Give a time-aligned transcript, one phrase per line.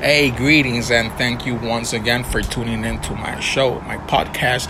[0.00, 4.68] Hey, greetings, and thank you once again for tuning in to my show, my podcast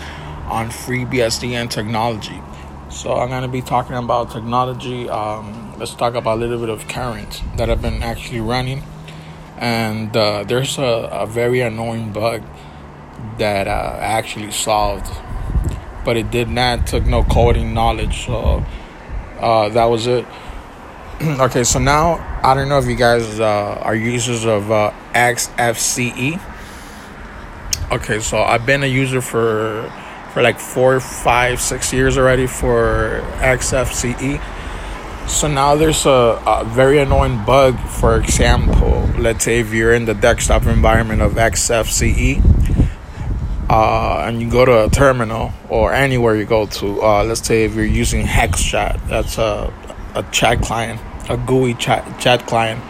[0.49, 2.41] on FreeBSD and technology.
[2.89, 5.09] So, I'm going to be talking about technology.
[5.09, 8.83] Um, let's talk about a little bit of current that I've been actually running.
[9.57, 12.41] And uh, there's a, a, very annoying bug
[13.37, 15.11] that uh, I actually solved,
[16.05, 18.25] but it did not took no coding knowledge.
[18.25, 18.63] So,
[19.41, 20.25] uh, that was it.
[21.39, 26.39] okay, so now I don't know if you guys uh, are users of uh, XFCE.
[27.91, 29.91] Okay, so I've been a user for
[30.33, 34.39] for like four, five, six years already for XFCE.
[35.27, 37.79] So now there's a, a very annoying bug.
[37.79, 42.43] For example, let's say if you're in the desktop environment of XFCE,
[43.71, 47.63] uh, and you go to a terminal or anywhere you go to, uh, let's say
[47.63, 49.73] if you're using HexChat, that's a,
[50.13, 52.81] a chat client a GUI chat, chat client,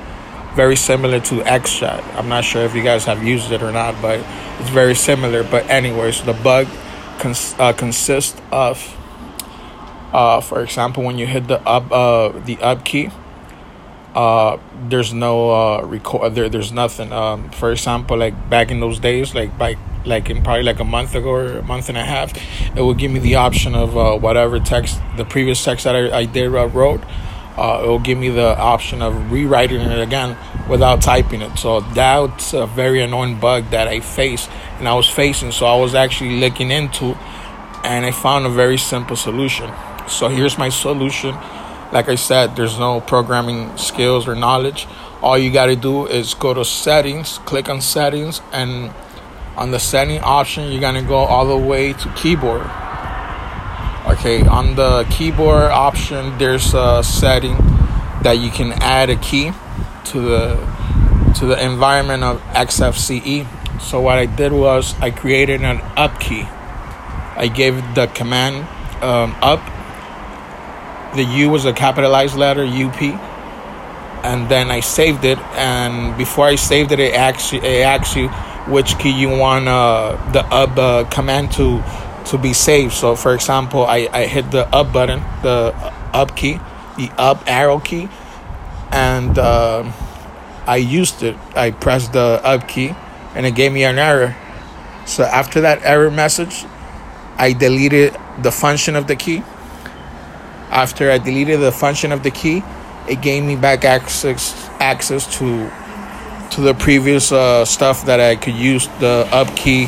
[0.56, 2.04] very similar to XChat.
[2.16, 4.20] I'm not sure if you guys have used it or not, but
[4.60, 5.44] it's very similar.
[5.44, 6.68] But anyways, the bug
[7.20, 8.98] cons- uh, consists of,
[10.14, 13.12] uh, for example, when you hit the up uh, the up key,
[14.16, 14.58] uh,
[14.90, 16.34] there's no uh, record.
[16.34, 17.14] There, there's nothing.
[17.14, 20.84] Um, for example, like back in those days, like by like in probably like a
[20.86, 22.34] month ago or a month and a half,
[22.76, 26.20] it would give me the option of uh, whatever text the previous text that I,
[26.20, 27.02] I did uh, wrote
[27.58, 30.38] uh, it will give me the option of rewriting it again
[30.70, 31.58] without typing it.
[31.58, 35.52] So that's a very annoying bug that I face and I was facing.
[35.52, 37.16] So I was actually looking into
[37.84, 39.72] and I found a very simple solution.
[40.08, 41.36] So here's my solution.
[41.92, 44.88] Like I said, there's no programming skills or knowledge.
[45.22, 48.94] All you got to do is go to settings, click on settings, and
[49.56, 52.70] on the setting option, you're going to go all the way to keyboard
[54.08, 57.58] Okay, on the keyboard option, there's a setting
[58.24, 59.52] that you can add a key
[60.06, 63.46] to the to the environment of XFCE.
[63.82, 66.44] So what I did was I created an up key.
[67.36, 68.66] I gave the command
[69.04, 69.60] um, up.
[71.14, 73.02] The U was a capitalized letter UP,
[74.24, 75.38] and then I saved it.
[75.58, 78.30] And before I saved it, it asks you, it asks you
[78.72, 81.84] which key you want uh, the up uh, command to
[82.30, 82.94] to be saved.
[82.94, 85.74] So, for example, I, I hit the up button, the
[86.14, 86.60] up key,
[86.98, 88.10] the up arrow key,
[88.92, 89.92] and uh,
[90.66, 91.36] I used it.
[91.56, 92.94] I pressed the up key,
[93.36, 94.36] and it gave me an error.
[95.06, 96.66] So, after that error message,
[97.38, 99.44] I deleted the function of the key.
[100.70, 102.62] After I deleted the function of the key,
[103.08, 105.72] it gave me back access access to
[106.52, 109.88] to the previous uh, stuff that I could use the up key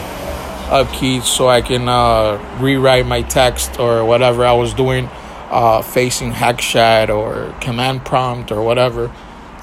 [0.70, 5.10] upkeys so I can uh, rewrite my text or whatever I was doing
[5.50, 9.12] uh, facing HexChat or command prompt or whatever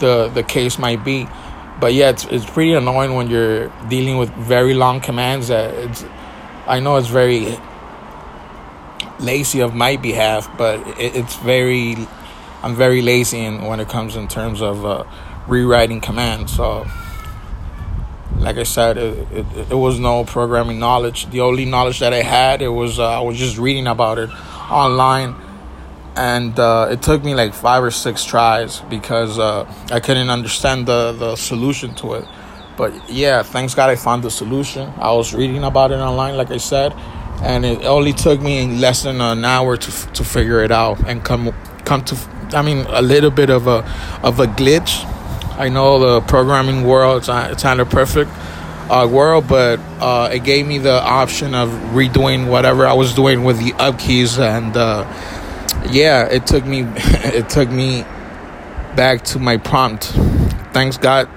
[0.00, 1.28] the, the case might be.
[1.78, 5.50] But yeah, it's, it's pretty annoying when you're dealing with very long commands.
[5.50, 6.05] It's,
[6.66, 7.59] I know it's very
[9.21, 11.97] lazy of my behalf, but it, it's very,
[12.62, 15.05] I'm very lazy in, when it comes in terms of uh,
[15.47, 16.55] rewriting commands.
[16.56, 16.87] So
[18.47, 21.29] like I said, it, it, it, was no programming knowledge.
[21.31, 24.31] The only knowledge that I had, it was uh, I was just reading about it
[24.71, 25.34] online,
[26.15, 30.87] and uh, it took me like five or six tries because uh, I couldn't understand
[30.87, 32.25] the the solution to it.
[32.77, 34.93] But yeah, thanks God I found the solution.
[34.97, 36.93] I was reading about it online, like I said,
[37.43, 41.25] and it only took me less than an hour to to figure it out and
[41.25, 41.53] come
[41.84, 42.17] come to.
[42.53, 43.78] I mean, a little bit of a
[44.23, 45.03] of a glitch
[45.59, 48.31] I know the programming world it's not, it's not a perfect
[48.91, 53.44] uh, world, but uh, it gave me the option of redoing whatever I was doing
[53.44, 55.05] with the up keys, and uh,
[55.91, 58.03] yeah, it took me it took me
[58.95, 60.05] back to my prompt.
[60.72, 61.28] Thanks God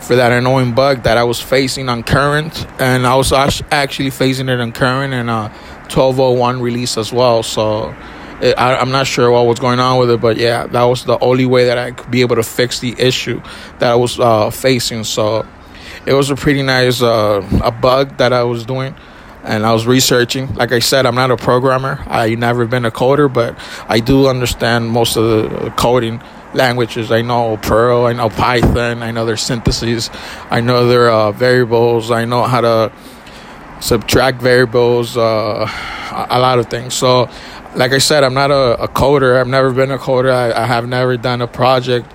[0.00, 4.48] for that annoying bug that I was facing on current, and I was actually facing
[4.48, 5.48] it on current and uh,
[5.90, 7.42] 1201 release as well.
[7.42, 7.94] So
[8.42, 11.18] I, am not sure what was going on with it, but yeah, that was the
[11.18, 13.42] only way that I could be able to fix the issue
[13.78, 15.04] that I was uh, facing.
[15.04, 15.46] So
[16.06, 18.94] it was a pretty nice uh, a bug that I was doing,
[19.44, 20.54] and I was researching.
[20.54, 22.02] Like I said, I'm not a programmer.
[22.06, 23.58] I never been a coder, but
[23.88, 26.22] I do understand most of the coding
[26.54, 27.12] languages.
[27.12, 30.10] I know Perl, I know Python, I know their syntheses,
[30.50, 32.92] I know their uh, variables, I know how to
[33.80, 35.66] subtract variables, uh,
[36.30, 36.94] a lot of things.
[36.94, 37.28] So
[37.74, 39.38] like I said, I'm not a, a coder.
[39.40, 40.32] I've never been a coder.
[40.32, 42.12] I, I, have never done a project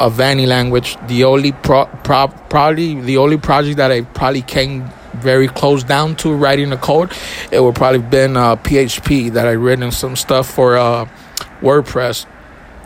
[0.00, 0.96] of any language.
[1.06, 6.16] The only pro, pro, probably the only project that I probably came very close down
[6.16, 7.12] to writing a code,
[7.50, 11.08] it would probably been uh, PHP that I written some stuff for uh,
[11.60, 12.26] WordPress,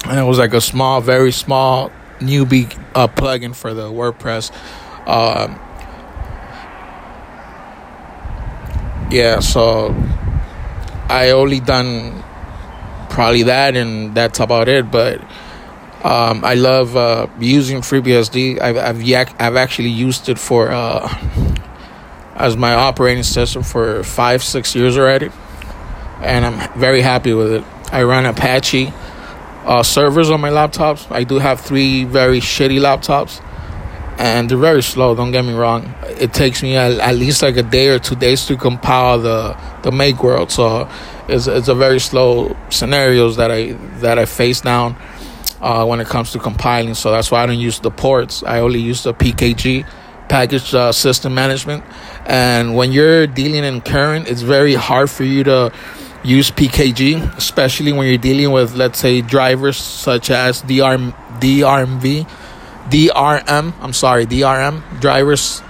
[0.07, 4.51] and it was like a small, very small newbie uh, plugin for the WordPress
[5.07, 5.61] Um,
[9.11, 9.95] yeah, so
[11.09, 12.23] I only done
[13.11, 14.91] probably that, and that's about it.
[14.91, 15.21] But
[16.03, 18.61] um, I love uh, using FreeBSD.
[18.61, 21.09] I've I've, yak- I've actually used it for uh,
[22.35, 25.31] as my operating system for five six years already,
[26.21, 27.65] and I'm very happy with it.
[27.93, 28.93] I run Apache
[29.65, 31.11] uh, servers on my laptops.
[31.11, 33.41] I do have three very shitty laptops,
[34.19, 35.15] and they're very slow.
[35.15, 35.93] Don't get me wrong.
[36.21, 39.57] It takes me at, at least like a day or two days to compile the
[39.83, 40.51] the make world.
[40.51, 40.89] So
[41.29, 44.97] it's it's a very slow scenarios that I that I face down
[45.61, 46.95] uh, when it comes to compiling.
[46.95, 48.43] So that's why I don't use the ports.
[48.43, 49.87] I only use the PKG
[50.29, 51.85] package uh, system management.
[52.27, 55.73] And when you're dealing in current, it's very hard for you to
[56.23, 60.97] use PKG, especially when you're dealing with, let's say, drivers such as DR,
[61.41, 62.29] DRMV,
[62.91, 63.73] DRM.
[63.81, 65.63] I'm sorry, DRM drivers.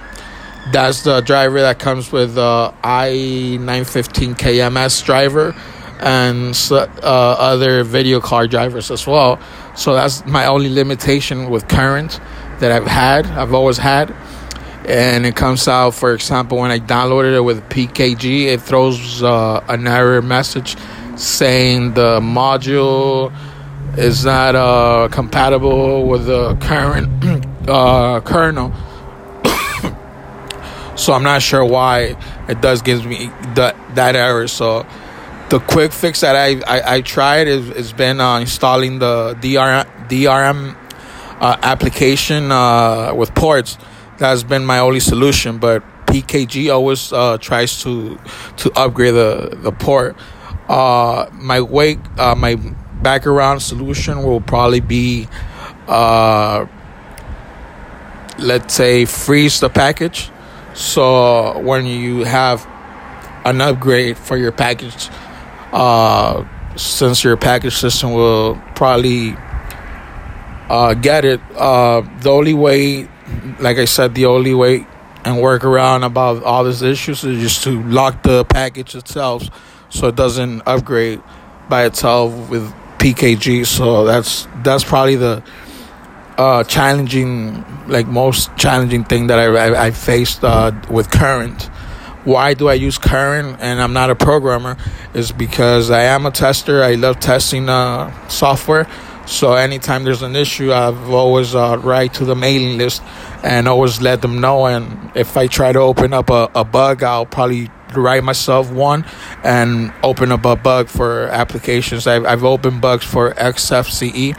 [0.71, 5.55] That's the driver that comes with uh, i915 KMS driver
[5.99, 9.39] and uh, other video card drivers as well.
[9.75, 12.19] So that's my only limitation with current
[12.59, 13.27] that I've had.
[13.27, 14.15] I've always had
[14.87, 19.63] and it comes out for example when i downloaded it with pkg it throws uh,
[19.67, 20.77] an error message
[21.17, 23.33] saying the module
[23.97, 27.07] is not uh, compatible with the current
[27.67, 28.71] uh, kernel
[30.95, 32.15] so i'm not sure why
[32.47, 34.85] it does give me that, that error so
[35.49, 39.85] the quick fix that i, I, I tried is, has been uh, installing the DRM,
[40.07, 40.75] drm
[41.39, 43.77] uh, application uh, with ports
[44.17, 45.57] that's been my only solution.
[45.57, 48.17] But PKG always uh, tries to
[48.57, 50.15] to upgrade the the port.
[50.67, 52.33] Uh, my wake, uh,
[53.05, 55.27] my background solution will probably be,
[55.87, 56.65] uh,
[58.39, 60.31] let's say, freeze the package.
[60.73, 62.67] So when you have
[63.45, 65.09] an upgrade for your package,
[65.71, 69.35] uh, since your package system will probably
[70.69, 73.07] uh, get it, uh, the only way
[73.59, 74.85] like I said, the only way
[75.23, 79.43] and work around about all these issues is just to lock the package itself
[79.89, 81.21] so it doesn't upgrade
[81.67, 82.71] by itself with
[83.05, 83.67] PKG.
[83.67, 85.43] So that's that's probably the
[86.39, 91.69] uh, challenging, like most challenging thing that I I, I faced uh, with current.
[92.23, 94.77] Why do I use current and I'm not a programmer?
[95.13, 96.83] Is because I am a tester.
[96.83, 98.87] I love testing uh, software.
[99.27, 103.03] So anytime there's an issue, I've always uh, write to the mailing list
[103.43, 104.65] and always let them know.
[104.65, 109.05] And if I try to open up a, a bug, I'll probably write myself one
[109.43, 112.07] and open up a bug for applications.
[112.07, 114.37] I've, I've opened bugs for XFCE,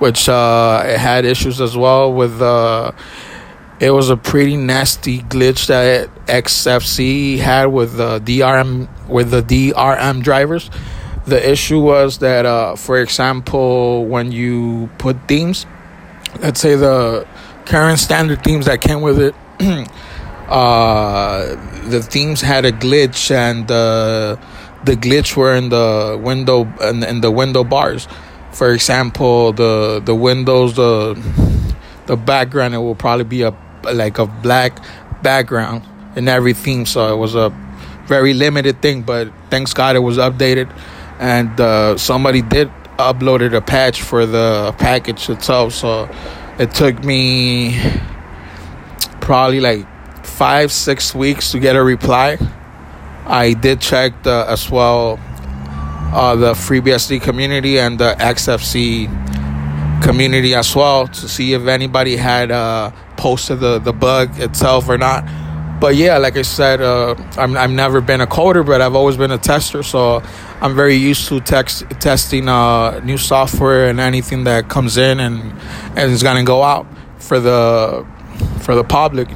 [0.00, 2.40] which uh, had issues as well with.
[2.40, 2.92] Uh,
[3.78, 10.22] it was a pretty nasty glitch that XFCE had with the DRM with the DRM
[10.22, 10.70] drivers
[11.26, 15.66] the issue was that, uh, for example, when you put themes,
[16.40, 17.26] let's say the
[17.66, 19.34] current standard themes that came with it,
[20.48, 21.54] uh,
[21.88, 24.36] the themes had a glitch, and uh,
[24.84, 28.08] the glitch were in the window in, in the window bars.
[28.52, 31.20] For example, the the windows, the
[32.06, 33.54] the background, it will probably be a
[33.92, 34.82] like a black
[35.22, 35.82] background
[36.16, 36.86] in every theme.
[36.86, 37.50] So it was a
[38.06, 40.72] very limited thing, but thanks God it was updated
[41.18, 45.72] and uh, somebody did uploaded a patch for the package itself.
[45.72, 46.08] So
[46.58, 47.80] it took me
[49.20, 49.86] probably like
[50.36, 52.36] five six weeks to get a reply.
[53.24, 55.18] I did check the as well
[56.12, 59.08] uh, the FreeBSD community and the XFC
[60.02, 64.98] community as well to see if anybody had uh, posted the, the bug itself or
[64.98, 65.24] not.
[65.80, 69.16] But yeah, like I said, uh, I'm I've never been a coder, but I've always
[69.16, 70.22] been a tester, so
[70.60, 75.52] I'm very used to text, testing uh, new software and anything that comes in and
[75.96, 76.86] and is gonna go out
[77.18, 78.06] for the
[78.60, 79.28] for the public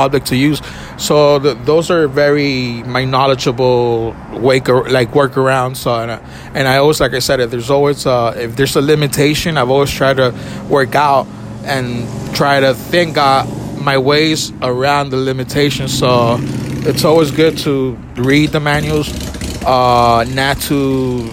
[0.00, 0.60] public to use.
[0.98, 4.14] So those are very my knowledgeable
[4.48, 5.76] wake like workarounds.
[5.76, 6.10] So and,
[6.56, 9.70] and I always like I said, if there's always uh, if there's a limitation, I've
[9.70, 10.30] always tried to
[10.68, 11.26] work out
[11.64, 11.86] and
[12.34, 13.16] try to think.
[13.16, 13.44] Uh,
[13.86, 15.96] my ways around the limitations.
[15.96, 16.38] So
[16.90, 19.08] it's always good to read the manuals,
[19.64, 21.30] uh, not to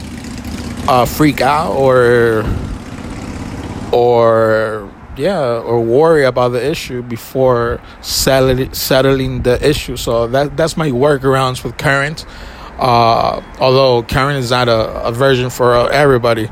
[0.88, 2.46] uh, freak out or
[3.92, 9.98] or yeah or worry about the issue before settling settling the issue.
[9.98, 12.26] So that that's my workarounds with current.
[12.80, 16.50] Uh, although current is not a, a version for everybody.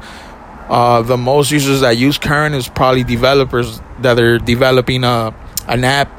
[0.69, 5.33] Uh, the most users that use current is probably developers that are developing a
[5.67, 6.09] an app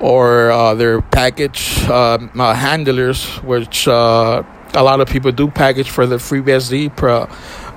[0.00, 4.42] or uh, their package uh, uh, handlers, which uh,
[4.74, 7.28] a lot of people do package for the FreeBSD Pro,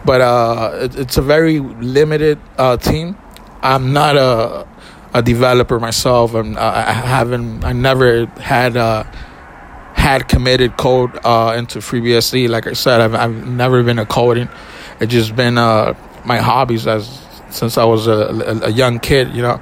[0.06, 3.16] but uh, it, it's a very limited uh, team.
[3.62, 4.68] I'm not a
[5.14, 9.04] a developer myself, and I haven't, I never had uh,
[9.94, 12.48] had committed code uh, into FreeBSD.
[12.48, 14.50] Like I said, I've I've never been a coding.
[15.00, 19.36] It's just been uh, my hobbies as since I was a, a, a young kid.
[19.36, 19.62] You know,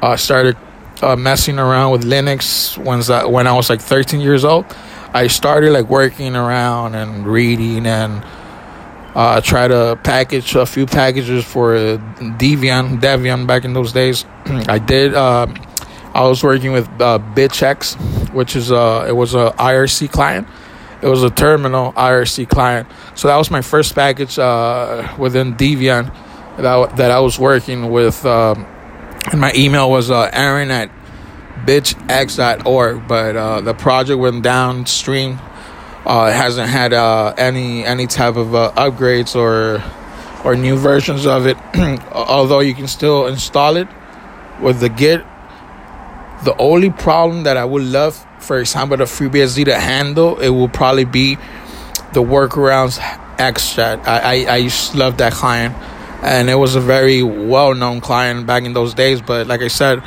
[0.00, 0.56] I started
[1.02, 2.78] uh, messing around with Linux
[3.10, 4.64] I, when I was like 13 years old.
[5.12, 8.24] I started like working around and reading and
[9.14, 14.24] uh, try to package a few packages for Debian, Debian back in those days.
[14.46, 15.14] I did.
[15.14, 15.46] Uh,
[16.14, 20.48] I was working with uh, BitchX, which is a it was a IRC client.
[21.02, 22.88] It was a terminal IRC client.
[23.14, 26.14] So that was my first package uh, within Debian
[26.56, 28.24] that that I was working with.
[28.24, 28.66] Um,
[29.30, 30.90] and my email was uh, Aaron at
[31.64, 35.38] bitchx.org, but uh, the project went downstream.
[36.06, 39.82] Uh, it hasn't had uh, any any type of uh, upgrades or
[40.44, 41.56] or new versions of it.
[42.12, 43.88] Although you can still install it
[44.60, 45.24] with the Git.
[46.44, 50.68] The only problem that I would love, for example, the FreeBSD to handle, it will
[50.68, 51.36] probably be
[52.12, 52.98] the workarounds
[53.38, 54.06] XChat.
[54.06, 55.74] I, I, I used to love that client
[56.22, 59.20] and it was a very well known client back in those days.
[59.20, 60.02] But like I said,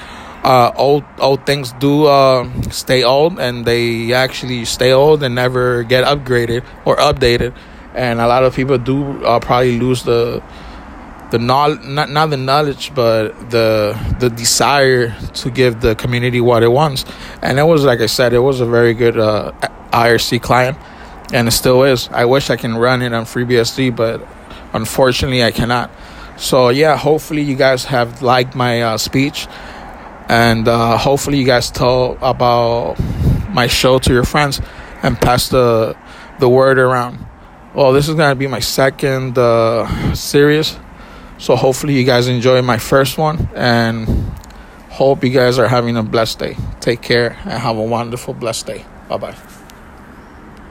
[0.48, 5.84] uh, old old things do uh, stay old, and they actually stay old and never
[5.84, 7.54] get upgraded or updated.
[7.94, 10.42] And a lot of people do uh, probably lose the
[11.32, 15.12] the knowledge, not not the knowledge, but the the desire
[15.44, 17.04] to give the community what it wants.
[17.42, 19.52] And it was like I said, it was a very good uh,
[19.92, 20.78] IRC client,
[21.34, 22.08] and it still is.
[22.14, 24.26] I wish I can run it on FreeBSD, but
[24.72, 25.92] unfortunately, I cannot.
[26.38, 29.48] So yeah, hopefully you guys have liked my uh, speech,
[30.30, 32.98] and uh, hopefully you guys tell about
[33.50, 34.62] my show to your friends
[35.04, 35.96] and pass the
[36.40, 37.26] the word around.
[37.74, 40.78] Well, this is gonna be my second uh, series,
[41.38, 44.08] so hopefully you guys enjoy my first one, and
[44.90, 46.58] hope you guys are having a blessed day.
[46.80, 48.86] Take care and have a wonderful blessed day.
[49.08, 49.47] Bye bye.